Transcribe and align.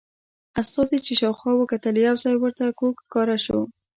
استازي 0.61 0.97
چې 1.05 1.13
شاوخوا 1.19 1.51
وکتل 1.57 1.95
یو 2.07 2.15
ځای 2.23 2.35
ورته 2.39 2.65
کوږ 2.79 2.93
ښکاره 3.05 3.37
شو. 3.45 3.59